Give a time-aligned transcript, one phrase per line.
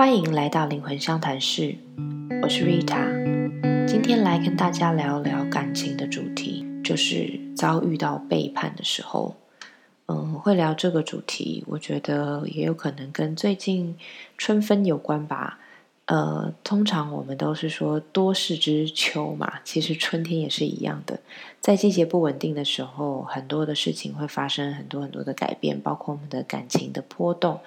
[0.00, 1.76] 欢迎来到灵魂相谈室，
[2.42, 9.36] 我是 Rita，今天来跟大家聊聊感情的主题，就是遭遇到背叛的时候。
[10.06, 13.94] 嗯，会聊这个主题，我觉得也有可能跟最近
[14.38, 15.58] 春分有关吧。
[16.06, 21.20] 呃，通常我们都是说多事之秋嘛，其实春天也是一样的，
[21.60, 27.60] 在季节不稳定的时候，很多的事情会发生很多很多的改变，包括我们的感情的波动。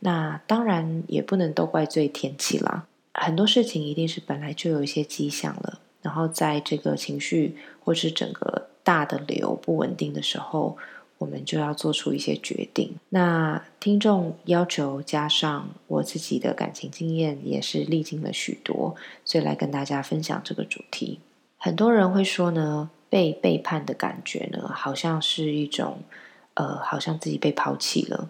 [0.00, 10.76] 那当然也不能都怪罪天气啦，很多事情一定是本来就有一些迹象了，然后在这个情绪或是整个大的流不稳定的时候。
[11.18, 12.94] 我们就要做出一些决定。
[13.08, 18.94] 那听众要求加上我自己的感情经验，也是历经了许多，
[19.24, 21.20] 所以来跟大家分享这个主题。
[21.56, 26.00] 很多人会说呢，被背叛的感觉呢，好像是一种，
[26.52, 28.28] 呃，好像自己被抛弃了。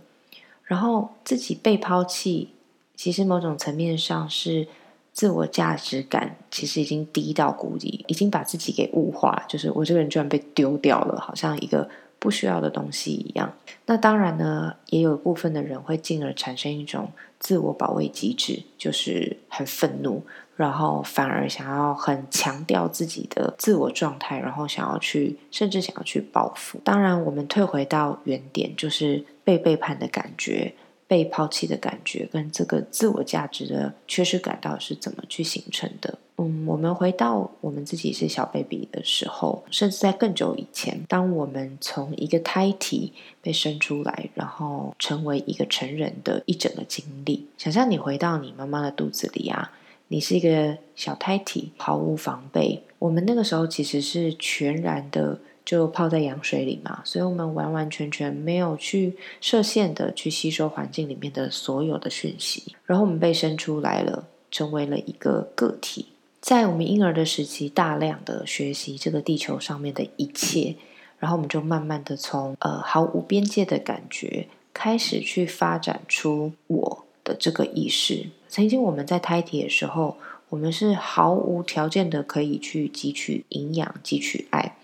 [0.66, 2.50] 然后自己被抛弃，
[2.94, 4.68] 其实某种层面上是
[5.12, 11.88] 自我价值感其实已经低到谷底，已经把自己给物化，就是我这个人居然被丢掉了，好像一个。
[12.18, 13.52] 不需要的东西一样，
[13.84, 20.22] 那当然呢，也有部分的人会进而产生一种自我保卫机制，就是很愤怒，
[20.56, 26.80] 然后反而想要很强调自己的自我状态，然后想要去，甚至想要去报复。
[26.82, 30.74] 当然，我们退回到原点，就是被背叛的感觉。
[31.08, 36.18] 被抛弃的感觉跟这个自我价值的缺失感到底是怎么去形成的？
[36.38, 49.70] 嗯，我们回到我们自己是小 baby 的时候，甚至在更久以前，当我们从一个胎体被生出来，然后成为一个成人的一整个经历，想象你回到你妈妈的肚子里啊，
[50.08, 52.82] 你是一个小胎体，毫无防备。
[52.98, 55.38] 我们那个时候其实是全然的。
[55.66, 66.06] 就泡在羊水里嘛，所以我们完完全全没有去设限的去吸收环境里面的所有的讯息，然后我们被生出来了，成为了一个个体，
[66.40, 70.76] 在我们婴儿的时期，大量的学习这个地球上面的一切，
[71.18, 78.26] 然后我们就慢慢的从呃毫无边界的感觉，开始去发展出我的这个意识。
[78.48, 80.16] 曾经我们在胎体的时候，
[80.48, 84.75] 我们是毫无条件的可以去汲取营养、汲取爱。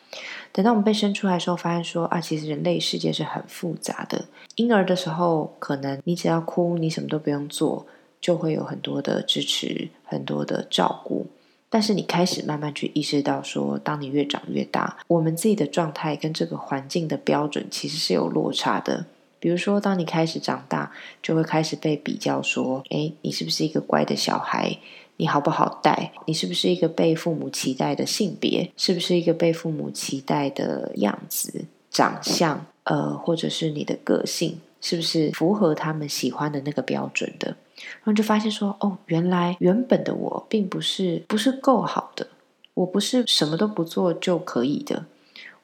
[0.52, 4.26] 等到我们被生出来的时候，发现说啊，其实人类世界是很复杂的。
[4.56, 7.86] 婴儿的时候，可能你只要哭，你什么都不用做，
[8.20, 11.26] 就会有很多的支持，很多的照顾。
[11.70, 19.06] 但是你开始慢慢去意识到说，当你越长越大，我们自己的状态跟这个环境的标准其实是有落差的。
[19.42, 24.78] 比如说，当你开始长大，就会开始被比较说，诶，你是不是一个乖的小孩？
[25.16, 26.12] 你好不好带？
[26.26, 28.70] 你是不是一个被父母期待的性别？
[28.76, 32.64] 是不是一个被父母期待的样子、长相？
[32.84, 37.48] 呃，或者是你的个性，是不是符合他们喜欢的那个标准的？
[37.74, 42.28] 然后就发现说，哦，原来原本的我并不是不是够好的，
[42.74, 45.06] 我不是什么都不做就可以的，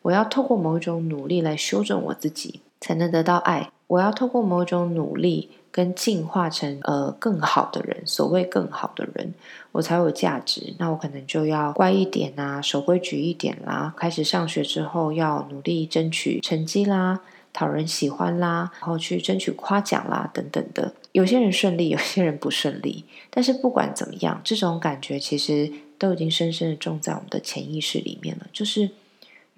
[0.02, 3.70] 我要透过某一种努力来修正我自己，才能得到爱。
[3.86, 5.50] 我要透过某种努力。
[5.70, 9.32] 跟进化成呃更好的人，所谓更好的人，
[9.70, 10.74] 我才有价值。
[10.78, 13.94] 那我可能就要乖一点啊，守规矩一点啦。
[13.96, 17.20] 开始上学之后，要努力争取成绩啦，
[17.52, 20.92] 讨人喜欢啦，然后去争取夸奖啦，等等的。
[21.12, 23.04] 有些人顺利，有些人不顺利。
[23.30, 28.46] 但是不管怎么样，这种感觉其实都已经深深的种在我们的潜意识里面了。
[28.52, 28.90] 就是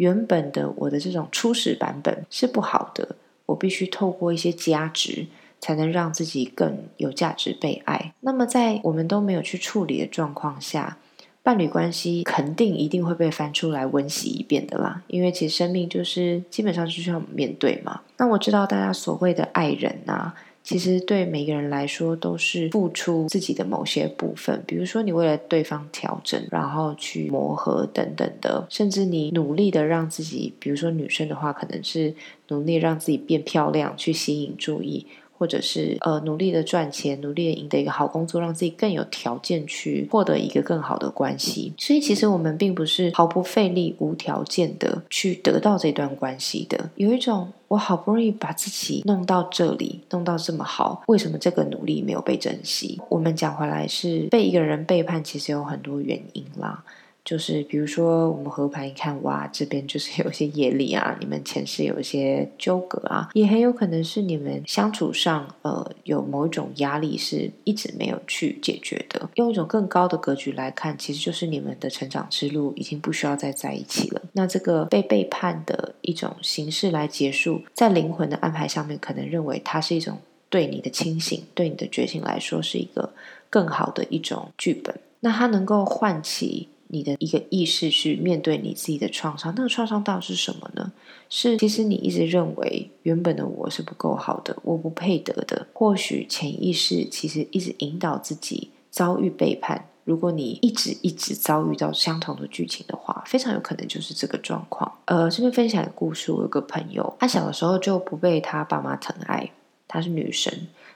[0.00, 5.26] 原本的我的这种初始版本是不好的，我必须透过一些加值。
[5.62, 8.14] 才能让自己更有价值、被爱。
[8.20, 10.96] 那么，在我们都没有去处理的状况下，
[11.42, 15.02] 伴侣关系肯定一定会被翻出来温习一遍的啦。
[15.08, 18.00] 因为其实生命就是基本上就需要面对嘛。
[18.16, 20.34] 那我知道大家所谓的爱人啊，
[20.70, 24.62] 其实对每个人来说都是付出自己的某些部分。
[24.66, 32.14] 比如说，你为了对方调整，然后去磨合等等的，甚至你努力的让自己，比如说女生的话，可能是
[32.48, 35.06] 努力让自己变漂亮，去吸引注意。
[35.40, 41.72] 或者是呃努力的赚钱，努力的赢得一个好工作，让自己更有条件去获得一个更好的关系。
[41.78, 46.90] 所以其实我们并不是毫不费力、无条件的去得到这段关系的。
[46.96, 53.00] 有一种我好不容易把自己弄到这里，弄到这么好，为什么这个努力没有被珍惜？
[53.08, 56.84] 我们讲回来是被一个人背叛，其实有很多原因啦。
[57.24, 69.28] 就是比如说，我们合盘一看，哇，这边就是有一些业力啊，你们前世有一些纠葛啊，也很有可能是你们相处上，呃，有某一种压力是一直没有去解决的。
[69.34, 74.22] 用一种更高的格局来看，其实就是你们的成长之路已经不需要再在一起了。
[74.32, 80.18] 那这个被背叛的一种形式来结束，在灵魂的安排上面，可能认为它是一种
[80.48, 83.12] 对你的清醒、对你的觉醒来说是一个
[83.48, 84.94] 更好的一种剧本。
[85.20, 89.54] 那它能够唤起你的一个意识去面对你自己的创伤。
[89.56, 90.92] 那个创伤到底是什么呢？
[91.28, 95.66] 是其实你一直认为原本的我是不够好的，我不配得的。
[95.72, 99.86] 或许潜意识其实一直引导自己遭遇背叛。
[100.04, 104.90] 如果你一直一直遭遇到相同的剧情的话，非常有可能就是这个状况。
[105.04, 109.48] 呃，这边分享一个故事，我有个朋友，他小的时候就不被他爸妈疼爱，
[109.86, 110.52] 她是女生，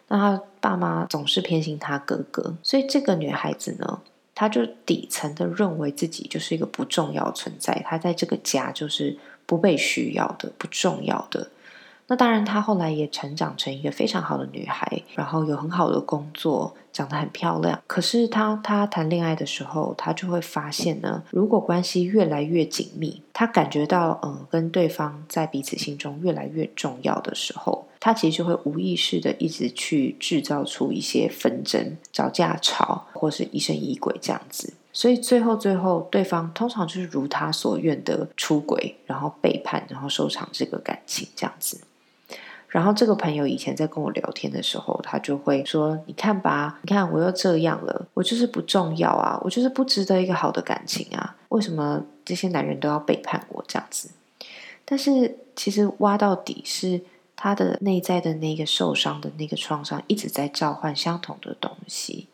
[0.08, 4.00] 那他爸妈总是偏心他哥哥，所以这个女孩子呢，
[4.34, 9.16] 他就底层的认为自己就是一个不重要存在，他在这个家就是
[9.46, 11.50] 不被需要的、不重要的。
[12.06, 17.80] 那当然，她后来也成长成一个非常好的女孩，然后有很好的工作，长得很漂亮。
[17.86, 34.74] 可是她她谈恋爱的时候，她就会发现呢，如果关系越来越紧密，她感觉到嗯，跟对方在彼此心中越来越重要的时候，她其实就会无意识的一直去制造出一些纷争、找架吵，或是疑神疑鬼这样子。
[34.92, 41.80] 所以最后最后，对方通常就是如他所愿的出轨，然后背叛，然后收场这个感情这样子。
[42.74, 54.10] 然后这个朋友以前在跟我聊天的时候，他就会说：“你看吧，你看我又这样了，我就是不重要啊，我就是不值得一个好的感情啊，为什么这些男人都要背叛我这样子？”
[54.84, 57.00] 但是其实挖到底是
[57.36, 62.26] 他的内在的那个受伤的那个创伤一直在召唤相同的东西。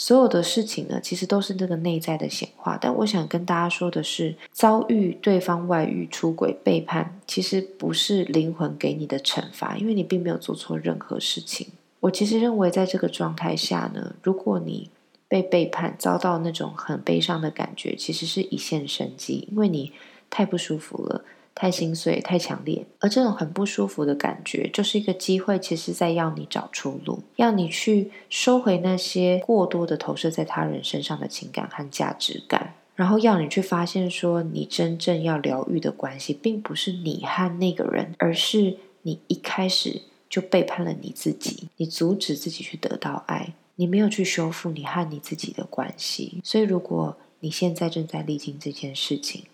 [0.00, 2.78] 所有的事情呢，其实都是那个内在的显化。
[2.80, 11.66] 但我想跟大家说的是，遭遇对方外遇、出轨、背叛，其实不是灵魂给你的惩罚，因为你并没有做错任何事情。
[12.00, 14.88] 我其实认为，在这个状态下呢，如果你
[15.28, 19.92] 被背叛，遭到那种很悲伤的感觉，其实是一线生机，因为你
[20.30, 21.22] 太不舒服了。
[21.54, 49.44] 太心碎，太强烈，而这种很不舒服的感觉，就是一个机会，其实在要你找出路，要你去收回那些过多的投射在他人身上的情感和价值感，然后要你去发现，说你真正要疗愈的关系，并不是你和那个人，而是你一开始就背叛了你自己，你阻止自己去得到爱，你没有去修复你和你自己的关系，所以如果你现在正在历经这件事情，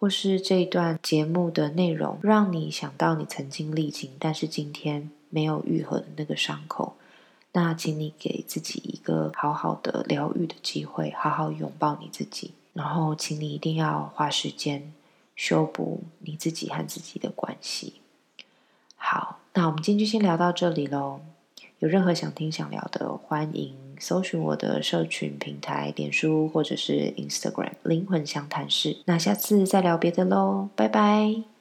[0.00, 6.96] 或是这一段节目的内容，让你想到你曾经历经，但是今天没有愈合的那个伤口，
[7.52, 14.90] 那请你给自己一个好好的疗愈的机会，好好拥抱你自己，然后请你一定要花时间
[15.36, 18.00] 修补你自己和自己的关系。
[18.96, 21.20] 好，那我们今天就先聊到这里喽。
[21.80, 28.96] 有任何想听想聊的，欢迎搜寻我的社群平台，脸书或者是 Instagram“ 灵魂相谈室”。
[29.06, 31.59] 那下次再聊别的喽，拜拜。